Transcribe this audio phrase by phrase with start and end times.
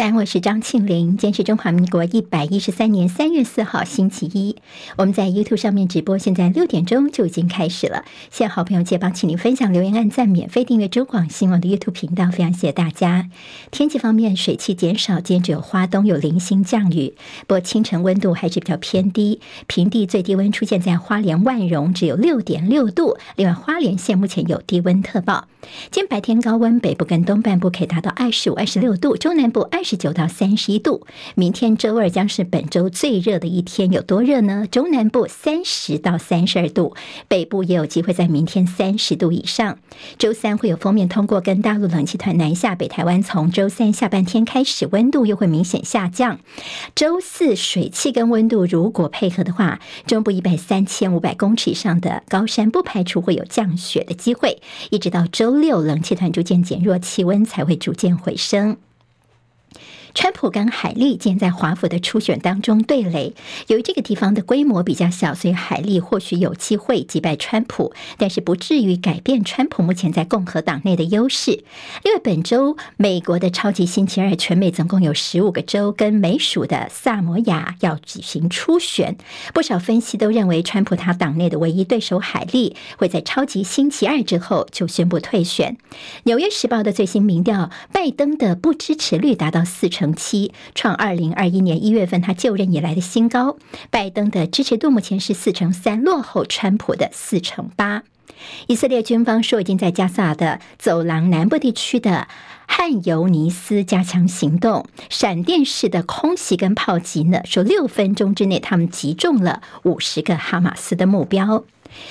[0.00, 1.18] 三，我是张庆玲。
[1.18, 4.56] 今天是中华民国一百一十三年三月四号，星期一。
[4.96, 8.06] 我们在 YouTube 上面直播，现在六点钟就已经开始了。
[8.30, 13.28] 谢谢好朋友借帮，请您分享、留言、按赞、免费订阅中广新闻的 YouTube 频道，非常谢谢大家。
[13.70, 17.12] 天气方面，水汽减少，今天只有花东有零星降雨，
[17.46, 19.42] 不过清晨温度还是比较偏低。
[19.66, 23.18] 平地最低温出现在花莲万荣，只有六点六度。
[23.36, 25.48] 另外，花莲县目前有低温特报。
[25.90, 29.80] 今天白天高温，北部跟东半部可以达到二十五、二十六度，中南部二。
[29.80, 31.04] 二十九到三十一度，
[31.34, 34.64] 明天周二将是本周最热的一天，有多热呢？
[34.70, 36.94] 中南部三十到三十二度，
[37.26, 39.80] 北部也有机会在明天三十度以上。
[40.16, 46.38] 周三会有锋面通过，跟大陆冷气团南下，北台湾从周三下半天开始，温度又会明显下降。
[46.94, 58.76] 周四水汽跟温度如果配合的话，中部一百三千五百公尺以上的高山不排除会有降雪的机会，一直到周六冷气团逐渐减弱，气温才会逐渐回升。
[60.12, 63.32] 川普跟海莉今天在华府的初选当中对垒，
[63.68, 71.52] 由于这个地方的规模比较小，所以海利或许有机会击败川普，但是不至于改变川普目前在共和党内的优势。
[72.02, 79.16] 因为本周美国的超级星期二，全美总共有十五个州跟美属的萨摩亚要举行初选，
[79.54, 85.76] 不少分析都认为川普他党内的唯一对手海利会在超级星期二之后就宣布退选。
[86.24, 89.99] 纽约时报的最新民调，拜登的不支持率达到四成。
[90.00, 93.58] 成七创二零二一年一月份他就任以来的新高，
[93.90, 98.02] 拜登的支持度目前是四成三，落后川普的四成八。
[98.68, 102.26] 以色列军方说已经在加萨的走廊南部地区的
[102.66, 111.64] 汉尤尼斯加强行动，闪电式的空袭跟炮击呢，说六分钟之内他们击中了五十个哈马斯的目标。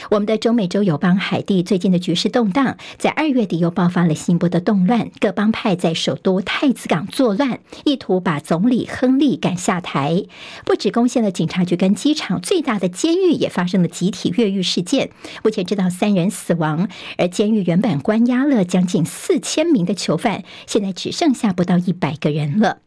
[0.09, 10.23] 我们的中美洲友邦海地最近的局势动荡，在二月底又爆发了新一波的动乱，各帮派在首都太子港作乱，意图把总理亨利赶下台。
[10.65, 15.11] 不止攻陷了警察局跟机场，最大的监狱也发生了集体越狱事件，
[15.43, 16.87] 目前知道三人死亡，
[17.17, 22.79] 而监狱原本关押了将近四千名的囚犯，现在只剩下不到一百个人了。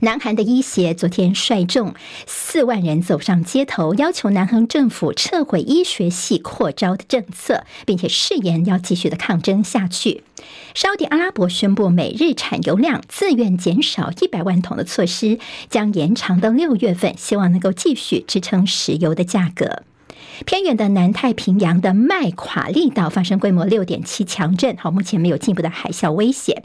[0.00, 1.92] 南韩的医协昨天率众
[2.26, 10.22] 四万人走上街头，要求南韩政府撤回医学系扩招的政策，并且誓言要继续的抗争下去。
[10.72, 19.82] 沙乌地阿拉伯宣布每日产油量自愿减少一百万桶的措施，将延长到六月份，希望能够继续支撑石油的价格。
[20.46, 26.62] 偏远的南太平洋的麦垮利岛发生规模六点七强震，好，目前没有进一步的海啸威胁。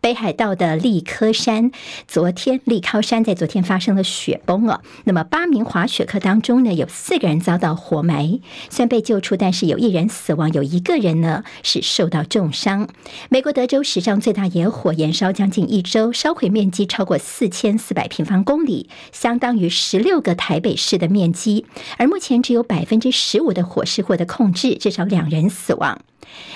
[0.00, 1.70] 北海道的立科山，
[2.06, 4.82] 昨天立考山在昨天发生了雪崩了。
[5.04, 12.88] 那么八名滑雪客当中呢，有四个人遭到活埋，虽然被救出，但是有一人死亡，有一个人呢是受到重伤。
[13.30, 21.64] 美国德州史上最大野火延烧将近一周，烧毁面积超过四千四百平方公里，相当于十六个台北市的面积，
[21.96, 26.00] 而目前只有百分之十五的火势获得控制，至少两人死亡。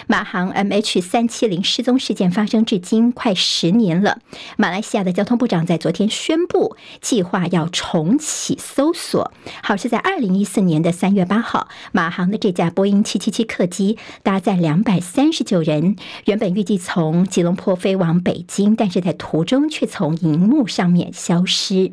[0.09, 4.19] 马航 MH 三七零失踪事件发生至今快十年了。
[4.57, 9.31] 马来西亚的交通部长在昨天宣布，计划要重启搜索。
[9.63, 21.93] 好，是在二零一四年的三月八号，马航的这架波音七七七客机搭载两百三十九人，原本预计从吉隆坡飞往北京，但是在途中却从荧幕上面消失。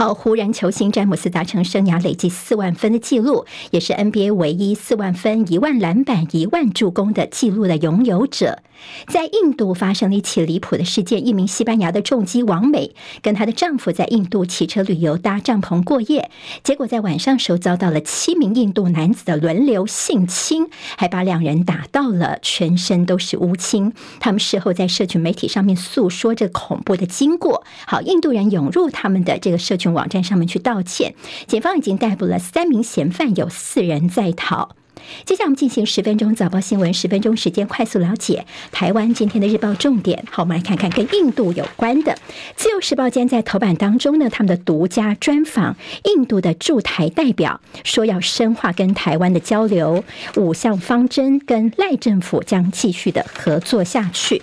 [0.00, 8.62] 好，湖人球星詹姆斯达成生涯累计四万分的纪录，也是 NBA 唯一四万分、一万篮板、一万助攻的纪录的拥有者。
[9.08, 16.30] 在印度发生了一起离谱的事件，一名西班牙的重机王美跟她的丈夫在印度骑车旅游，搭帐篷过夜，
[16.62, 23.92] 结果在晚上时候遭到了七名印度男子的轮流性侵，还把两人打到了全身都是乌青。
[24.18, 27.62] 他们事后在社群媒体上面诉说着恐怖的经过。
[27.86, 31.14] 好，印度人涌入他们的这个社群网站上面去道歉，
[31.46, 34.76] 检方已经逮捕了三名嫌犯，有四人在逃。
[35.24, 40.22] 接下来我们进行十分钟早报新闻，十分钟时间快速了解台湾今天的日报重点。
[40.30, 42.16] 好，我们来看看跟印度有关的。
[42.54, 50.04] 自由时报今天在头版当中呢，他们的独家专访印度的驻台代表，说要深化跟台湾的交流，
[50.36, 54.42] 五项方针跟赖政府将继续的合作下去。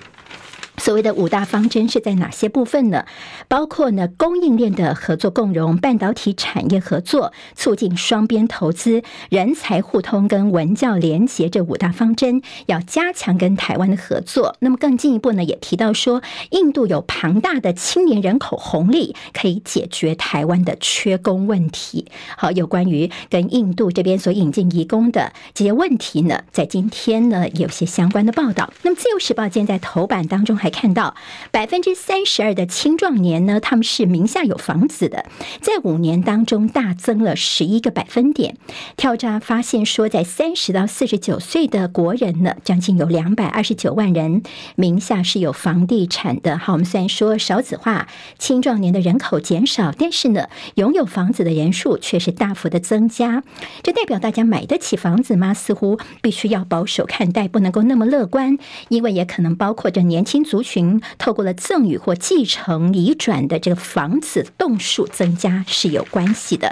[0.79, 3.05] 所谓的五大方针是在哪些部分呢？
[3.47, 14.55] 包括呢，供应链的合作共融、半导体产业合作、促进双边投资、人才互通跟文教连结这五大方针，要加强跟台湾的合作。
[14.59, 16.21] 那么更进一步呢，也提到说，
[16.51, 22.05] 印度有庞大的青年人口红利，可以解决台湾的缺工问题。
[22.37, 28.71] 好，有关于跟印度这边所引进移工的这些问题呢，在今天呢，有些相关的报道。
[28.83, 30.66] 那么自由时报今天在头版当中还。
[30.67, 31.15] 还看到
[31.49, 35.25] 百分之三十二的青壮年呢，他们是名下有房子的，
[35.61, 38.57] 在五年当中大增了十一个百分点。
[38.97, 44.43] 调查发现说，在三十到四十九岁的国人呢，将近有两百二十九万人
[44.75, 46.57] 名下是有房地产的。
[46.57, 53.41] 好，我们虽然说少子化、青壮年的人口减少，但是呢，拥有房子的人数却是大幅的增加。
[53.83, 55.53] 这代表大家买得起房子吗？
[55.53, 58.57] 似乎必须要保守看待，不能够那么乐观，
[58.89, 66.67] 因为也可能包括着年轻族族群透过了赠与或继承、移转的这个房子栋数增加是有关系的。《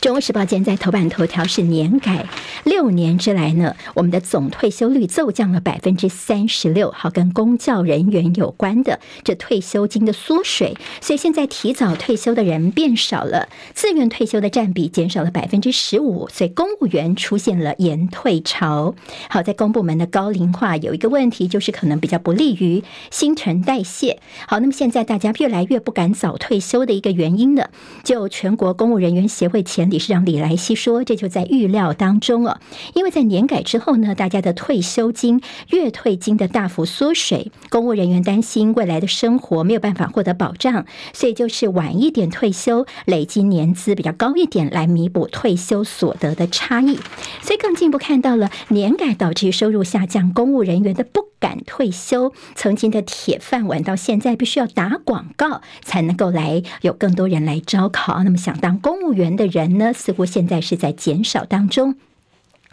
[0.00, 2.26] 中国时报》今天在头版头条是年改
[2.64, 18.94] 六年之来呢，我们的总退休率骤降了百分之三十六，好，跟公教人员有关的这退休金的缩水，所以现在提早退休的人变少了，自愿退休的占比减少了百分之十五，所以公务员出现了延退潮。
[19.28, 24.18] 好，在公部门的高龄化有一个问题，就是可能比较不利于新陈代谢。
[24.48, 27.68] 好，那么现在大家越来越不敢早退休的一个原因呢，
[28.02, 32.58] 就全国公务人员协会前理事长李来希说：“这就在预料当中哦，
[32.94, 35.40] 因为在年改之后呢，大家的退休金、
[35.70, 46.98] 月退金的大幅缩水，公务人员担心未来的生活没有办法获得保障，所以就是晚一点退休，累积年资比较高一点，来弥补退休所得的差异。
[47.42, 58.22] 所以更进一步看到了年改导致收入下降，公务人员的不敢退休，曾经的铁饭碗到现在必须要打广告才能够来有更多人来招考。
[58.22, 61.94] 那么想当公务员的人。”呢，似乎现在是在减少当中。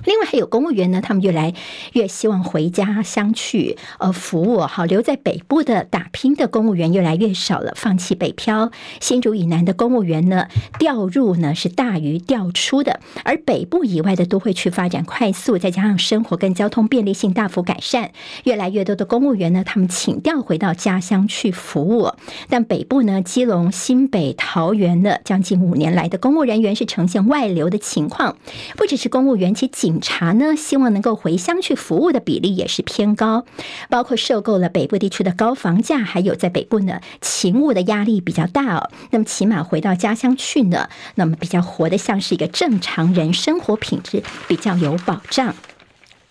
[0.05, 1.53] 另外还有公务员呢，他们越来
[1.93, 8.71] 越希望回家乡去呃服务，好，留在北部的打拼的公务员越来越少了，放弃北漂。
[9.01, 10.47] 新竹以南的公务员呢，
[10.79, 18.11] 调入呢是大于调出的，而北部以外的都会区发展快速，再加上生活跟交通便利性大幅改善，
[18.43, 22.11] 越来越多的公务员呢，他们请调回到家乡去服务。
[22.49, 28.37] 但北部呢，基隆、新北、桃园的将近五年来的公务人员是呈现外流的情况，
[28.75, 33.45] 不只是公务员，其警察呢，希望能够回乡去服务的比例也是偏高，
[33.89, 38.89] 包括受够了北部地区的高房价，还有在北部呢勤务的压力比较大哦。
[39.11, 45.55] 那么起码回到家乡去呢，那么比较活得像是一个正常人，生活品质比较有保障。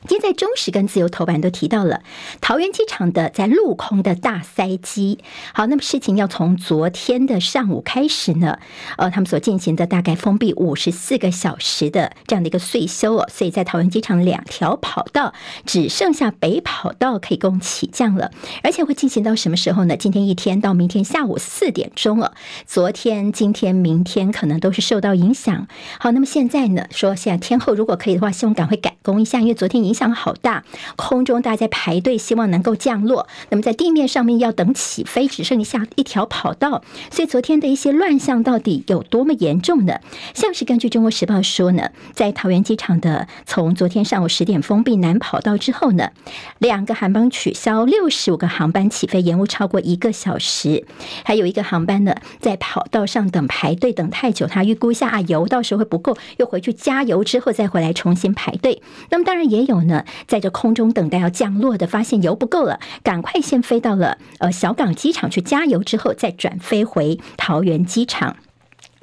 [0.03, 2.03] 今天在中时跟自由头版都提到了
[2.41, 5.19] 桃园机场的在陆空的大塞机。
[5.53, 8.59] 好，那么事情要从昨天的上午开始呢，
[8.99, 15.35] 呃，他们所进行的大概封闭五十四个小时的这样的一个岁修哦，所以在桃园机场两条跑道
[15.65, 18.31] 只剩下北跑道可以供起降了，
[18.63, 19.97] 而且会进行到什么时候呢？
[19.97, 22.33] 今天一天到明天下午四点钟哦。
[22.65, 25.67] 昨天、今天、明天可能都是受到影响。
[25.99, 29.97] 好，那么现在呢，说现在天后如果可以的话，希望赶快赶工一下，因为昨天影。
[29.97, 30.63] 响好大，
[30.95, 33.27] 空中大家排队，希望能够降落。
[33.49, 36.83] 那么在地面上面要等起飞，只剩下一条跑道。
[37.11, 40.01] 所以昨天的一些乱象到底有多么严重呢？
[40.35, 46.11] 像是根据《中国时报》说呢，在桃园机场的从昨天上午十点封闭南跑道之后呢，
[46.59, 50.85] 两个航班取消，六十五个航班起飞延误超过一个小时，
[51.25, 58.83] 还有一个航班呢在跑道上等排队等太久，他预估一下啊油到时候会不够，又回去加油之后再回来重新排队。
[59.09, 59.76] 那么当然也有。
[59.83, 68.37] 呢，在这空中等待要降落的，发现油不够了，赶快先飞到了呃小港机场去加油，之后再转飞回桃园机场。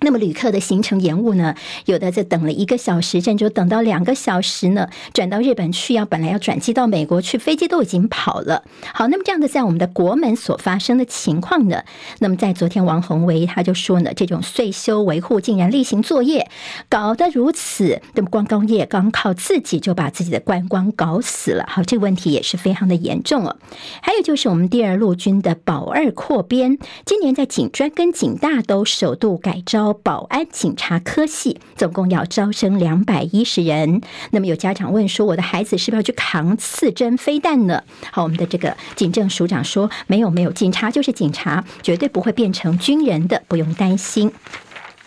[0.03, 1.55] 那么旅客的行程延误呢？
[1.85, 8.63] 有的在等了一个小时，甚至等到两个小时呢，转到日本去，要本来要转机到美国去，飞机都已经跑了。
[8.93, 11.83] 好，那么这样的在我们的国门所发生的情况呢？
[12.19, 16.49] 那么在昨天，王鸿薇他就说呢，这种岁修维护竟然例行作业，
[16.89, 21.63] 搞得如此，那么观光业刚靠自己就把自己的观光搞死了。
[21.69, 23.55] 好，这个问题也是非常的严重哦。
[24.01, 29.92] 还有就是我们第二陆军的保二扩编，今年在警专跟警大都首度改招。
[29.93, 34.01] 保安警察科系总共要招生两百一十人。
[34.31, 44.31] 那么有家长问说：“我的孩子是不是要去扛刺针飞弹呢？”好，我们的这个警政署长说：“没有，没有，警察就是警察，绝对不会变成军人的，不用担心。”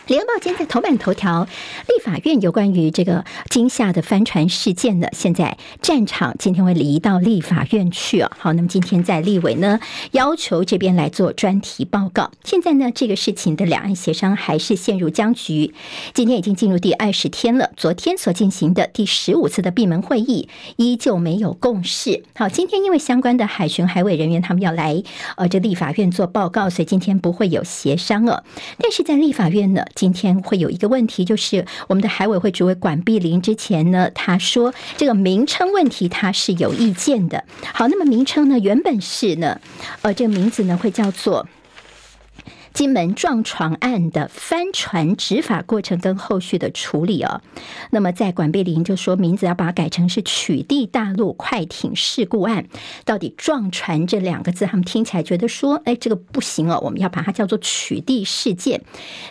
[0.07, 1.49] 联合报今天在头版头条，
[1.89, 8.31] 立法院有关于这个惊吓的帆船事件呢，现在战场今天会移到立法院去哦。
[8.39, 9.81] 好，那么今天在立委呢
[10.13, 12.31] 要求这边来做专题报告。
[12.45, 15.75] 现在呢这个事情的两岸协商还是陷入僵局，
[16.15, 17.73] 今天已经进入第二十天了。
[17.77, 22.23] 昨天所进行的第十五次的闭门会议依旧没有共识。
[22.37, 25.03] 好，今天因为相关的海巡海委人员他们要来
[25.37, 28.45] 呃这立法院做报告，所以今天不会有协商了。
[28.79, 29.85] 但是在立法院呢。
[29.97, 37.43] 今天会有一个问题，就是我们的海委会主委管碧林之前呢，他说这个名称问题他是有意见的。
[37.75, 39.61] 好，那么名称呢，原本是呢，
[40.03, 41.49] 呃，这个名字呢会叫做。
[42.77, 47.41] 金门撞船案的翻船执法过程跟后续的处理哦，
[47.91, 52.67] 那么在管碧玲就说名字要把它改成是取缔大陆快艇事故案，
[53.07, 58.83] 到底撞船这两个字，他们听起来觉得说，哎，这个不行哦，我们要把它叫做取缔事件。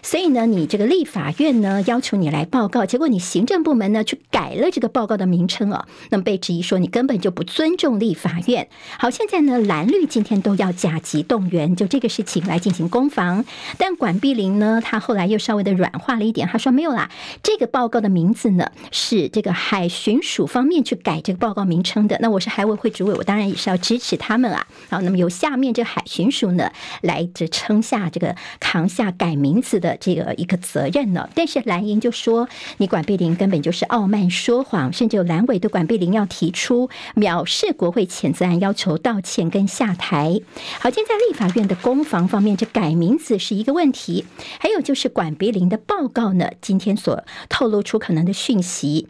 [0.01, 8.67] 所以呢，你这个立法院呢要求你来报告，结果你行政部门呢去改了这个报告的名称哦，那么被质疑说你根本就不尊重立法院。
[8.97, 13.34] 好，现在呢蓝绿今天都要甲级动员，就这个事情来进行攻防。
[13.77, 17.09] 但管碧玲呢，他后来又稍微的软化了一点，他说没有啦，
[17.41, 22.17] 这个报告的名字呢是这个海巡署方面去改这个报告名称的。
[22.21, 24.67] 那我是海委会主委，我当然也是要支持他们啊。
[24.89, 26.69] 好，那么由下面这海巡署呢
[27.01, 31.27] 来这撑下这个扛下改名字的这个一个责任呢。
[31.33, 40.39] 但是蓝营就说，你管碧玲根本就是傲慢说谎，甚至有蓝委对管碧玲要提出藐视国会谴责案，要求道歉跟下台。
[40.79, 44.25] 好，现在立法院的攻防方面，这改名字这是一个问题，
[44.59, 49.07] 还有就是管碧玲的报告呢，今天所透露出可能的讯息。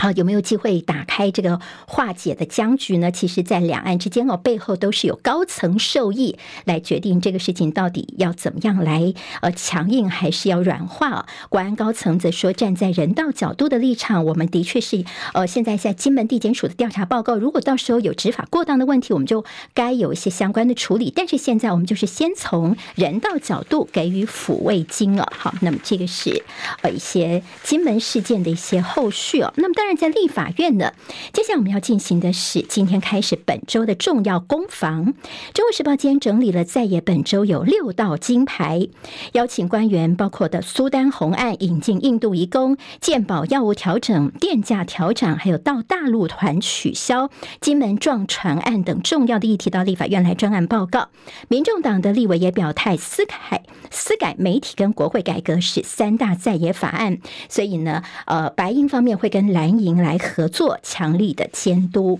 [0.00, 3.10] 好，有没有机会打开这个化解的僵局呢？
[3.10, 11.26] 其实，在两岸之间哦，背后都是有高层授意来决定这个事情到底要怎么样来呃强硬，还是要软化。
[11.48, 21.12] 国安高层则说，站在人道角度的立场，我们的确是呃，现在在金门地检署的调查报告，如果到时候有执法过当的问题，我们就该有一些相关的处理。
[21.12, 25.32] 但是现在我们就是先从人道角度给予抚慰金了。
[25.36, 26.44] 好，那么这个是
[26.82, 29.52] 呃一些金门事件的一些后续哦。
[29.56, 29.87] 那么当然。
[29.96, 30.92] 在立法院呢，
[31.32, 35.14] 接下来我们要进行的是今天开始本周的重要攻防。
[35.54, 38.88] 中国时报今天整理了在野本周有六道金牌，
[39.32, 47.30] 邀请官员包括的苏丹红案、引进印度移工、健保药物调整、电价调整，还有到大陆团取消、
[47.60, 51.08] 金门撞船案等重要的议题到立法院来专案报告。
[51.48, 57.18] 民众党的立委也表态，司改、司改媒体跟国会改革是三大在野法案，
[57.48, 59.77] 所以呢，呃，白营方面会跟蓝。
[59.78, 62.18] 迎来合作，强力的监督。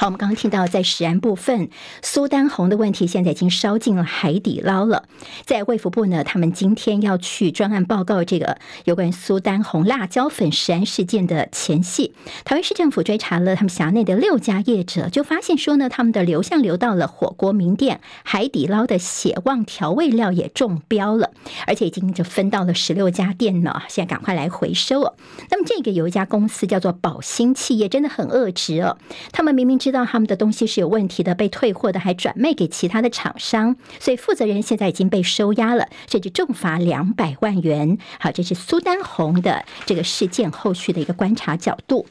[0.00, 1.70] 好，我们刚刚听到在食安部分，
[2.02, 5.02] 苏丹红的问题现在已经烧进了海底捞了。
[5.44, 12.14] 在卫福部呢，他们今天要去专案报告这个有关苏丹红辣椒粉食安事件的前戏。
[12.44, 21.32] 台湾市政府追查了他们辖内的六家业者，就发现说呢，他们的流向流到了火锅名店海底捞的血旺调味料也中标了，
[21.66, 23.82] 而且已经就分到了十六家店了。
[23.88, 25.16] 现在赶快来回收哦。
[25.50, 28.96] 那么这个有一家公司叫做宝兴企业，真的很恶值哦，
[29.32, 37.96] 他们明明知知道他们的东西是有问题的，被退货的还转卖给其他的厂商，所以负责人现在已经被收押了，甚至重罚两百万元。
[38.20, 42.06] 好，这是苏丹红的这个事件后续的一个观察角度。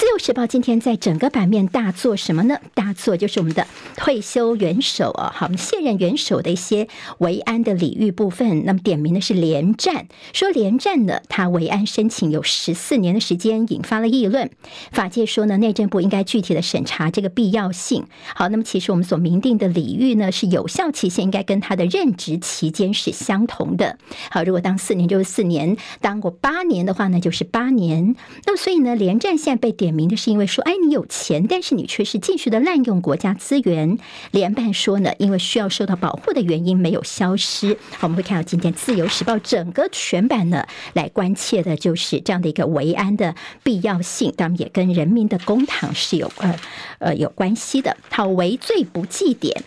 [0.00, 2.56] 自由时报今天在整个版面大做什么呢？
[2.72, 3.66] 大做就是我们的
[3.96, 6.88] 退休元首啊，好，我们现任元首的一些
[7.18, 8.64] 维安的礼遇部分。
[8.64, 14.50] 那么点名的是连战，说连战呢，他维安申请有十四年的时间，引发了议论。
[14.90, 18.06] 法界说呢，内政部应该具体的审查这个必要性。
[18.34, 23.98] 好，那么其实我们所明定的礼遇呢，是有效期限应该跟他的任职期间是相同的。
[24.30, 28.16] 好，如果当四年就是四年，当过八年的话呢，就是八年。
[28.46, 29.89] 那么所以呢，连战现在被点。
[29.92, 33.98] 明的是因为说，哎，你有钱，但是你却是继续的滥用国家资源。
[34.30, 37.76] 联办说呢，因为需要受到保护的原因没有消失。
[37.92, 46.56] 好，我们会看到今天《自由时报》整个全版呢，来关切的就是这样的一个维安的必要性，当然也跟人民的公堂是有呃
[46.98, 47.96] 呃有关系的。
[48.10, 49.62] 好，为罪不计点。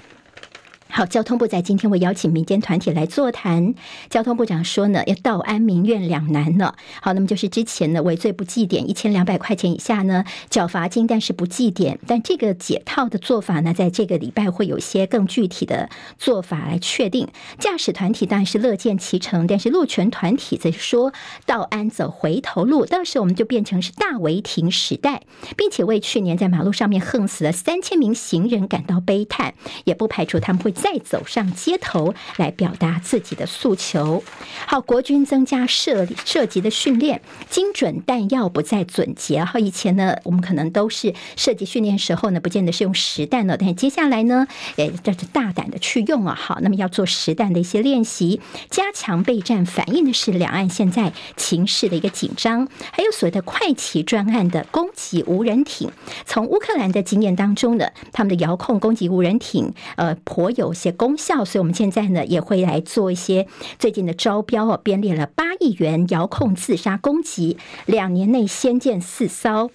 [0.96, 3.74] 好，交通部在今天会邀请民间团体来座谈。
[4.12, 6.76] 交通部长说呢，要道安民怨两难呢。
[7.02, 11.98] 好，那么就是之前呢，违罪不记点，一千两百块钱以下呢，缴罚金，但是不记点。
[12.06, 17.28] 但这个解套的做法呢，在这个礼拜会有些更具体的做法来确定。
[17.58, 21.12] 驾驶团体当然是乐见其成，但是路权团体则说，
[21.48, 25.24] 道安走回头路，到时候我们就变成是大违停时代，
[25.58, 30.72] 并且为去年在马路上面横死了三千名行人感到悲叹，也不排除他们会。
[30.84, 34.22] 再走上街头来表达自己的诉求。
[34.68, 39.42] 好，国军增加射射击的训练，精准弹药不再准结。
[39.46, 46.36] 好，以前呢，我们可能都是射击训练时候呢，不见得是用实弹的，但是接下来呢，诶，这是大胆的去用啊。
[46.36, 52.68] 好，那么要做实弹的一些练习，加强备战，反映的是两岸现在情势的一个紧张。
[52.92, 55.90] 还有所谓的快骑专案的攻击无人艇，
[56.26, 60.73] 从乌克兰的经验当中呢，他们的遥控攻击无人艇，呃，颇有。
[60.74, 63.46] 有些功效，所以我们现在呢也会来做一些
[63.78, 69.70] 最近的招标哦，编列了八亿元遥控自杀攻击，两年内先建四艘。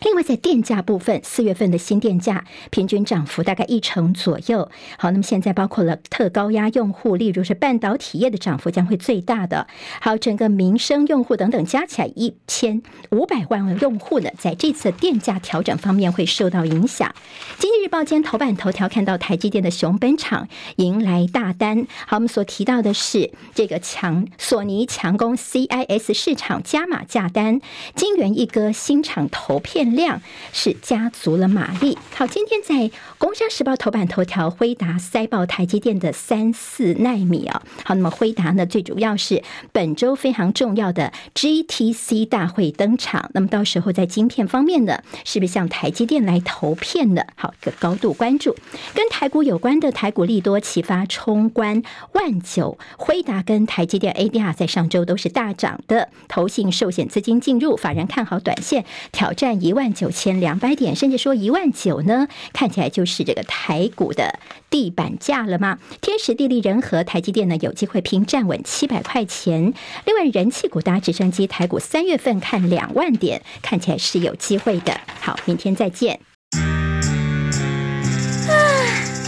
[0.00, 4.70] 另外，在电价部分，四月份的新电价平均涨幅大概一成左右。
[4.96, 9.66] 好，那么现在包括了特高压用户，例如是半导体业的涨幅将会最大的。
[10.00, 17.12] 还有整个民生用户等等加起来一千五百万用户呢，在这次电价调整方面会受到影响。
[17.58, 21.88] 经济日报间头版头条看到台积电的熊本厂迎来大单。
[22.06, 27.60] 好，我们所提到的是这个强索尼强攻 CIS 市场加码价单，
[27.96, 29.87] 金圆一哥新厂投片。
[29.94, 30.20] 量
[30.52, 31.96] 是加足了马力。
[32.14, 32.74] 好，今天在
[33.18, 37.62] 《工商时报》头版头条，辉达塞爆台积电的三四奈米啊。
[37.84, 39.42] 好，那么辉达呢，最主要是
[39.72, 43.30] 本周非常重要的 GTC 大会登场。
[43.34, 47.22] 那么到时候在晶片方面呢，是不是向台积电来投片呢？
[47.36, 48.54] 好，一个高度关注。
[48.94, 56.08] 跟台股有关的台股利多启发冲关万九，辉达跟台积电 ADR 在上周都是大涨的。
[56.28, 59.77] 投信寿险资金进入，法人看好短线挑战一万。
[59.78, 65.78] 万九千两百点，甚至说一万九呢，看起来就是这个台股的地板价了吗？
[66.00, 69.72] 天时地利人和，台积电呢有机会拼站稳七百块钱。
[70.04, 75.00] 另外，人气股搭直升机，台股三月份看两万点，看起来是有机会的。
[75.20, 76.18] 好，明天再见。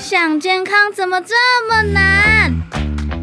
[0.02, 1.34] 想健康怎么这
[1.68, 2.79] 么难？